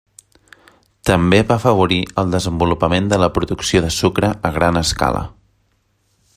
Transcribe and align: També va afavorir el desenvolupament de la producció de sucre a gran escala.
També 1.09 1.41
va 1.51 1.57
afavorir 1.61 1.99
el 2.23 2.33
desenvolupament 2.37 3.11
de 3.13 3.21
la 3.25 3.31
producció 3.37 3.85
de 3.87 3.93
sucre 3.99 4.33
a 4.51 4.55
gran 4.57 4.85
escala. 4.85 5.25